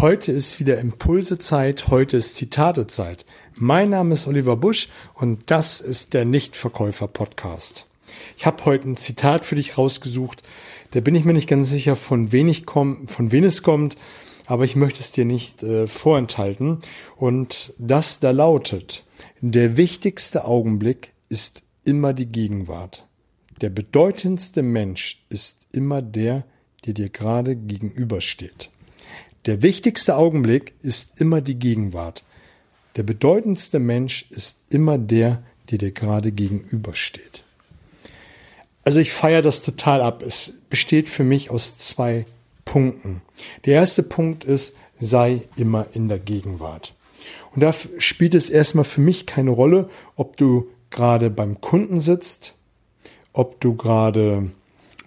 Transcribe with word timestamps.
Heute 0.00 0.30
ist 0.30 0.60
wieder 0.60 0.78
Impulsezeit, 0.78 1.88
heute 1.88 2.18
ist 2.18 2.36
Zitatezeit. 2.36 3.26
Mein 3.56 3.90
Name 3.90 4.14
ist 4.14 4.28
Oliver 4.28 4.56
Busch 4.56 4.88
und 5.14 5.50
das 5.50 5.80
ist 5.80 6.14
der 6.14 6.24
Nichtverkäufer-Podcast. 6.24 7.84
Ich 8.36 8.46
habe 8.46 8.64
heute 8.64 8.90
ein 8.90 8.96
Zitat 8.96 9.44
für 9.44 9.56
dich 9.56 9.76
rausgesucht. 9.76 10.44
Da 10.92 11.00
bin 11.00 11.16
ich 11.16 11.24
mir 11.24 11.32
nicht 11.32 11.48
ganz 11.48 11.68
sicher, 11.68 11.96
von 11.96 12.30
wen, 12.30 12.46
ich 12.46 12.64
komm, 12.64 13.08
von 13.08 13.32
wen 13.32 13.42
es 13.42 13.64
kommt, 13.64 13.96
aber 14.46 14.64
ich 14.64 14.76
möchte 14.76 15.00
es 15.00 15.10
dir 15.10 15.24
nicht 15.24 15.64
äh, 15.64 15.88
vorenthalten. 15.88 16.78
Und 17.16 17.72
das 17.78 18.20
da 18.20 18.30
lautet, 18.30 19.04
der 19.40 19.76
wichtigste 19.76 20.44
Augenblick 20.44 21.12
ist 21.28 21.64
immer 21.82 22.12
die 22.12 22.26
Gegenwart. 22.26 23.04
Der 23.60 23.70
bedeutendste 23.70 24.62
Mensch 24.62 25.24
ist 25.28 25.66
immer 25.72 26.02
der, 26.02 26.44
der 26.86 26.94
dir 26.94 27.08
gerade 27.08 27.56
gegenübersteht. 27.56 28.70
Der 29.46 29.62
wichtigste 29.62 30.16
Augenblick 30.16 30.74
ist 30.82 31.20
immer 31.20 31.40
die 31.40 31.58
Gegenwart. 31.58 32.24
Der 32.96 33.02
bedeutendste 33.02 33.78
Mensch 33.78 34.26
ist 34.30 34.58
immer 34.70 34.98
der, 34.98 35.42
der 35.70 35.78
dir 35.78 35.92
gerade 35.92 36.32
gegenübersteht. 36.32 37.44
Also 38.84 39.00
ich 39.00 39.12
feiere 39.12 39.42
das 39.42 39.62
total 39.62 40.00
ab. 40.00 40.22
Es 40.22 40.54
besteht 40.70 41.08
für 41.08 41.24
mich 41.24 41.50
aus 41.50 41.76
zwei 41.76 42.26
Punkten. 42.64 43.22
Der 43.64 43.74
erste 43.74 44.02
Punkt 44.02 44.44
ist, 44.44 44.74
sei 44.98 45.42
immer 45.56 45.86
in 45.92 46.08
der 46.08 46.18
Gegenwart. 46.18 46.94
Und 47.54 47.62
da 47.62 47.74
spielt 47.98 48.34
es 48.34 48.50
erstmal 48.50 48.84
für 48.84 49.00
mich 49.00 49.26
keine 49.26 49.50
Rolle, 49.50 49.88
ob 50.16 50.36
du 50.36 50.68
gerade 50.90 51.30
beim 51.30 51.60
Kunden 51.60 52.00
sitzt, 52.00 52.54
ob 53.32 53.60
du 53.60 53.74
gerade 53.74 54.50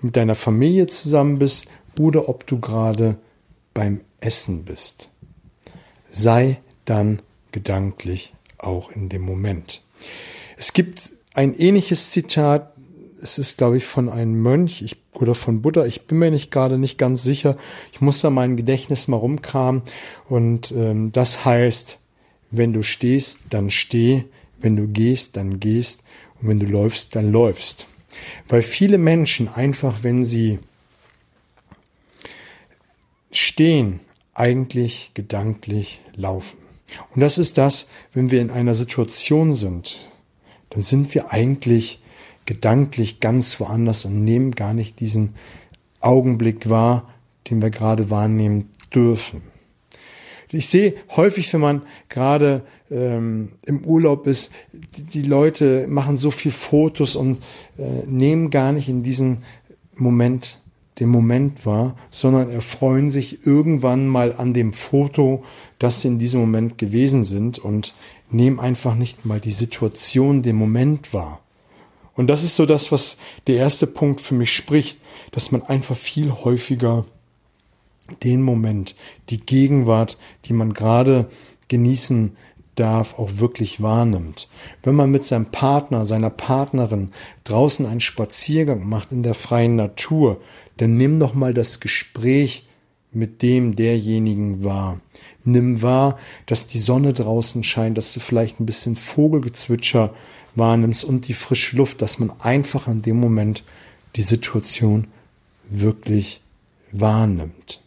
mit 0.01 0.15
deiner 0.15 0.35
Familie 0.35 0.87
zusammen 0.87 1.39
bist 1.39 1.67
oder 1.97 2.29
ob 2.29 2.47
du 2.47 2.59
gerade 2.59 3.17
beim 3.73 4.01
Essen 4.21 4.63
bist. 4.63 5.09
Sei 6.09 6.59
dann 6.85 7.21
gedanklich 7.51 8.33
auch 8.57 8.91
in 8.91 9.09
dem 9.09 9.23
Moment. 9.23 9.81
Es 10.57 10.73
gibt 10.73 11.11
ein 11.33 11.57
ähnliches 11.57 12.11
Zitat, 12.11 12.73
es 13.21 13.37
ist, 13.37 13.57
glaube 13.57 13.77
ich, 13.77 13.85
von 13.85 14.09
einem 14.09 14.41
Mönch 14.41 14.81
ich, 14.81 14.97
oder 15.13 15.35
von 15.35 15.61
Buddha, 15.61 15.85
ich 15.85 16.07
bin 16.07 16.19
mir 16.19 16.31
nicht 16.31 16.51
gerade 16.51 16.77
nicht 16.77 16.97
ganz 16.97 17.23
sicher. 17.23 17.57
Ich 17.91 18.01
muss 18.01 18.21
da 18.21 18.29
mein 18.29 18.57
Gedächtnis 18.57 19.07
mal 19.07 19.17
rumkramen. 19.17 19.83
Und 20.27 20.71
ähm, 20.71 21.11
das 21.11 21.45
heißt, 21.45 21.99
wenn 22.49 22.73
du 22.73 22.83
stehst, 22.83 23.39
dann 23.49 23.69
steh, 23.69 24.25
wenn 24.59 24.75
du 24.75 24.87
gehst, 24.87 25.37
dann 25.37 25.59
gehst 25.59 26.03
und 26.41 26.49
wenn 26.49 26.59
du 26.59 26.65
läufst, 26.65 27.15
dann 27.15 27.31
läufst. 27.31 27.87
Weil 28.49 28.61
viele 28.61 28.97
Menschen 28.97 29.47
einfach, 29.47 30.03
wenn 30.03 30.25
sie 30.25 30.59
stehen, 33.31 33.99
eigentlich 34.33 35.11
gedanklich 35.13 36.01
laufen. 36.15 36.57
Und 37.13 37.21
das 37.21 37.37
ist 37.37 37.57
das, 37.57 37.87
wenn 38.13 38.31
wir 38.31 38.41
in 38.41 38.51
einer 38.51 38.75
Situation 38.75 39.55
sind, 39.55 40.09
dann 40.69 40.81
sind 40.81 41.13
wir 41.13 41.31
eigentlich 41.31 42.01
gedanklich 42.45 43.19
ganz 43.19 43.59
woanders 43.59 44.05
und 44.05 44.23
nehmen 44.23 44.51
gar 44.51 44.73
nicht 44.73 44.99
diesen 44.99 45.35
Augenblick 45.99 46.69
wahr, 46.69 47.09
den 47.49 47.61
wir 47.61 47.69
gerade 47.69 48.09
wahrnehmen 48.09 48.69
dürfen. 48.93 49.41
Ich 50.53 50.67
sehe 50.67 50.95
häufig, 51.15 51.51
wenn 51.53 51.61
man 51.61 51.81
gerade 52.09 52.63
ähm, 52.89 53.53
im 53.65 53.85
Urlaub 53.85 54.27
ist, 54.27 54.51
die, 54.73 55.03
die, 55.03 55.21
Leute 55.21 55.87
machen 55.87 56.17
so 56.17 56.29
viel 56.29 56.51
Fotos 56.51 57.15
und 57.15 57.39
äh, 57.77 58.05
nehmen 58.05 58.49
gar 58.49 58.73
nicht 58.73 58.89
in 58.89 59.01
diesen 59.01 59.43
Moment 59.95 60.60
den 60.99 61.09
Moment 61.09 61.65
wahr, 61.65 61.95
sondern 62.09 62.49
erfreuen 62.49 63.09
sich 63.09 63.45
irgendwann 63.45 64.07
mal 64.07 64.33
an 64.33 64.53
dem 64.53 64.73
Foto, 64.73 65.43
das 65.79 66.01
sie 66.01 66.09
in 66.09 66.19
diesem 66.19 66.41
Moment 66.41 66.77
gewesen 66.77 67.23
sind 67.23 67.59
und 67.59 67.93
nehmen 68.29 68.59
einfach 68.59 68.95
nicht 68.95 69.25
mal 69.25 69.39
die 69.39 69.51
Situation, 69.51 70.41
den 70.43 70.55
Moment 70.55 71.13
wahr. 71.13 71.41
Und 72.15 72.27
das 72.27 72.43
ist 72.43 72.55
so 72.55 72.65
das, 72.65 72.91
was 72.91 73.17
der 73.47 73.55
erste 73.55 73.87
Punkt 73.87 74.21
für 74.21 74.35
mich 74.35 74.53
spricht, 74.53 74.99
dass 75.31 75.51
man 75.51 75.63
einfach 75.63 75.95
viel 75.95 76.31
häufiger 76.31 77.05
den 78.23 78.41
Moment, 78.41 78.95
die 79.29 79.39
Gegenwart, 79.39 80.17
die 80.45 80.53
man 80.53 80.73
gerade 80.73 81.29
genießen 81.69 82.35
darf, 82.81 83.19
auch 83.19 83.37
wirklich 83.37 83.81
wahrnimmt. 83.81 84.49
Wenn 84.81 84.95
man 84.95 85.11
mit 85.11 85.23
seinem 85.23 85.45
Partner, 85.45 86.05
seiner 86.05 86.31
Partnerin 86.31 87.11
draußen 87.43 87.85
einen 87.85 87.99
Spaziergang 87.99 88.87
macht 88.89 89.11
in 89.11 89.21
der 89.21 89.35
freien 89.35 89.75
Natur, 89.75 90.41
dann 90.77 90.97
nimm 90.97 91.19
doch 91.19 91.35
mal 91.35 91.53
das 91.53 91.79
Gespräch 91.79 92.63
mit 93.11 93.41
dem 93.43 93.75
derjenigen 93.75 94.63
wahr. 94.63 94.99
Nimm 95.43 95.81
wahr, 95.81 96.17
dass 96.47 96.67
die 96.67 96.79
Sonne 96.79 97.13
draußen 97.13 97.63
scheint, 97.63 97.97
dass 97.97 98.13
du 98.13 98.19
vielleicht 98.19 98.59
ein 98.59 98.65
bisschen 98.65 98.95
Vogelgezwitscher 98.95 100.13
wahrnimmst 100.55 101.03
und 101.03 101.27
die 101.27 101.33
frische 101.33 101.77
Luft, 101.77 102.01
dass 102.01 102.19
man 102.19 102.33
einfach 102.39 102.87
in 102.87 103.01
dem 103.01 103.19
Moment 103.19 103.63
die 104.15 104.21
Situation 104.21 105.07
wirklich 105.69 106.41
wahrnimmt. 106.91 107.81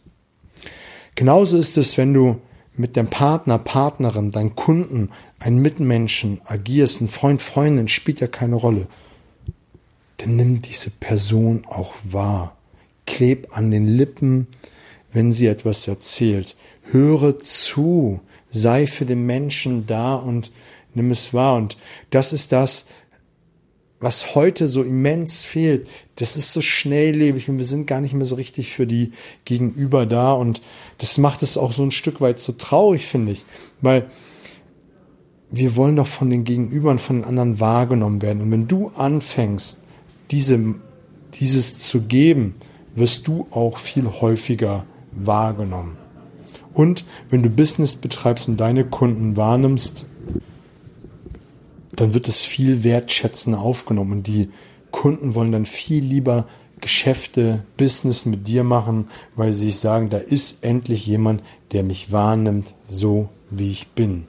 Genauso 1.15 1.57
ist 1.57 1.77
es, 1.77 1.97
wenn 1.97 2.13
du 2.13 2.39
mit 2.77 2.95
dem 2.95 3.07
Partner, 3.07 3.57
Partnerin, 3.57 4.31
deinem 4.31 4.55
Kunden, 4.55 5.09
einen 5.39 5.61
Mitmenschen 5.61 6.41
agierst, 6.45 7.01
ein 7.01 7.07
Freund, 7.07 7.41
Freundin, 7.41 7.87
spielt 7.87 8.19
ja 8.19 8.27
keine 8.27 8.55
Rolle. 8.55 8.87
Dann 10.17 10.35
nimm 10.35 10.61
diese 10.61 10.89
Person 10.89 11.65
auch 11.67 11.93
wahr. 12.03 12.55
Kleb 13.05 13.55
an 13.55 13.71
den 13.71 13.87
Lippen, 13.87 14.47
wenn 15.13 15.31
sie 15.31 15.47
etwas 15.47 15.87
erzählt. 15.87 16.55
Höre 16.91 17.39
zu, 17.39 18.19
sei 18.49 18.87
für 18.87 19.05
den 19.05 19.25
Menschen 19.25 19.85
da 19.87 20.15
und 20.15 20.51
nimm 20.93 21.11
es 21.11 21.33
wahr. 21.33 21.55
Und 21.57 21.77
das 22.09 22.33
ist 22.33 22.51
das, 22.51 22.85
was 23.99 24.35
heute 24.35 24.67
so 24.67 24.83
immens 24.83 25.43
fehlt. 25.43 25.87
Das 26.15 26.35
ist 26.35 26.53
so 26.53 26.61
schnelllebig 26.61 27.49
und 27.49 27.57
wir 27.57 27.65
sind 27.65 27.87
gar 27.87 28.01
nicht 28.01 28.13
mehr 28.13 28.25
so 28.25 28.35
richtig 28.35 28.71
für 28.71 28.85
die 28.85 29.11
Gegenüber 29.45 30.05
da. 30.05 30.33
Und 30.33 30.61
das 30.97 31.17
macht 31.17 31.43
es 31.43 31.57
auch 31.57 31.71
so 31.71 31.83
ein 31.83 31.91
Stück 31.91 32.21
weit 32.21 32.39
so 32.39 32.51
traurig, 32.53 33.05
finde 33.05 33.31
ich. 33.31 33.45
Weil 33.81 34.09
wir 35.49 35.75
wollen 35.75 35.95
doch 35.95 36.07
von 36.07 36.29
den 36.29 36.43
Gegenübern, 36.43 36.97
von 36.97 37.17
den 37.17 37.25
anderen 37.25 37.59
wahrgenommen 37.59 38.21
werden. 38.21 38.41
Und 38.41 38.51
wenn 38.51 38.67
du 38.67 38.89
anfängst, 38.95 39.79
diese, 40.31 40.75
dieses 41.35 41.79
zu 41.79 42.01
geben, 42.01 42.55
wirst 42.95 43.27
du 43.27 43.47
auch 43.51 43.77
viel 43.77 44.05
häufiger 44.05 44.85
wahrgenommen. 45.11 45.97
Und 46.73 47.05
wenn 47.29 47.41
du 47.41 47.49
Business 47.49 47.95
betreibst 47.95 48.49
und 48.49 48.57
deine 48.57 48.83
Kunden 48.83 49.37
wahrnimmst, 49.37 50.05
dann 52.01 52.13
wird 52.13 52.27
es 52.27 52.43
viel 52.43 52.83
wertschätzender 52.83 53.59
aufgenommen. 53.59 54.11
Und 54.13 54.27
die 54.27 54.49
Kunden 54.91 55.35
wollen 55.35 55.51
dann 55.51 55.65
viel 55.65 56.03
lieber 56.03 56.47
Geschäfte, 56.81 57.63
Business 57.77 58.25
mit 58.25 58.47
dir 58.47 58.63
machen, 58.63 59.09
weil 59.35 59.53
sie 59.53 59.67
sich 59.67 59.79
sagen, 59.79 60.09
da 60.09 60.17
ist 60.17 60.63
endlich 60.63 61.05
jemand, 61.05 61.41
der 61.71 61.83
mich 61.83 62.11
wahrnimmt, 62.11 62.73
so 62.85 63.29
wie 63.49 63.71
ich 63.71 63.87
bin. 63.89 64.27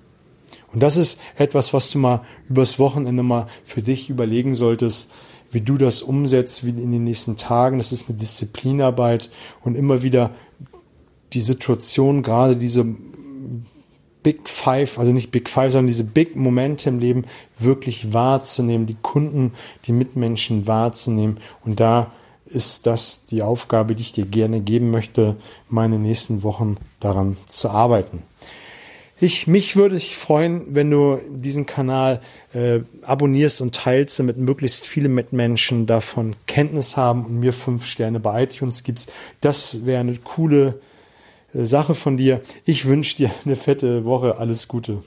Und 0.73 0.83
das 0.83 0.97
ist 0.97 1.19
etwas, 1.37 1.73
was 1.73 1.91
du 1.91 1.99
mal 1.99 2.23
übers 2.49 2.79
Wochenende 2.79 3.23
mal 3.23 3.49
für 3.65 3.83
dich 3.83 4.11
überlegen 4.11 4.55
solltest, 4.55 5.11
wie 5.51 5.61
du 5.61 5.77
das 5.77 6.03
umsetzt, 6.03 6.65
wie 6.65 6.71
in 6.71 6.93
den 6.93 7.05
nächsten 7.05 7.37
Tagen. 7.37 7.79
Das 7.79 7.93
ist 7.93 8.09
eine 8.09 8.19
Disziplinarbeit 8.19 9.31
und 9.63 9.77
immer 9.77 10.03
wieder 10.03 10.33
die 11.33 11.41
Situation, 11.41 12.23
gerade 12.23 12.57
diese 12.57 12.87
Big 14.27 14.49
Five, 14.49 14.99
also 14.99 15.13
nicht 15.13 15.31
Big 15.31 15.49
Five, 15.49 15.71
sondern 15.71 15.87
diese 15.87 16.03
Big 16.03 16.35
Momente 16.35 16.89
im 16.89 16.99
Leben 16.99 17.27
wirklich 17.61 18.13
wahrzunehmen, 18.13 18.89
die 18.89 18.97
Kunden, 19.01 19.53
die 19.87 19.93
Mitmenschen 19.93 20.67
wahrzunehmen. 20.67 21.39
Und 21.65 21.79
da 21.79 22.11
ist 22.45 22.89
das 22.89 23.25
die 23.27 23.43
Aufgabe, 23.43 23.95
die 23.95 24.03
ich 24.03 24.13
dir 24.13 24.27
gerne 24.27 24.61
geben 24.61 24.91
möchte, 24.91 25.37
meine 25.69 26.01
nächsten 26.01 26.43
Wochen 26.43 26.77
daran 26.99 27.37
zu 27.47 27.71
arbeiten. 27.71 28.25
Ich, 29.21 29.47
mich 29.47 29.77
würde 29.77 29.97
ich 29.97 30.17
freuen, 30.17 30.75
wenn 30.75 30.91
du 30.91 31.21
diesen 31.31 31.65
Kanal 31.65 32.21
äh, 32.53 32.81
abonnierst 33.03 33.61
und 33.61 33.77
teilst, 33.77 34.19
damit 34.19 34.39
möglichst 34.39 34.87
viele 34.87 35.09
Mitmenschen 35.09 35.87
davon 35.87 36.35
Kenntnis 36.49 36.97
haben 36.97 37.27
und 37.27 37.39
mir 37.39 37.53
fünf 37.53 37.87
Sterne 37.87 38.19
bei 38.19 38.43
iTunes 38.43 38.83
gibst. 38.83 39.13
Das 39.41 39.87
wäre 39.87 40.01
eine 40.01 40.17
coole 40.17 40.81
Sache 41.65 41.95
von 41.95 42.17
dir. 42.17 42.43
Ich 42.65 42.85
wünsche 42.85 43.17
dir 43.17 43.31
eine 43.45 43.57
fette 43.57 44.05
Woche. 44.05 44.37
Alles 44.37 44.69
Gute. 44.69 45.03